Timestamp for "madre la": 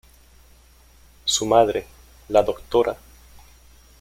1.45-2.41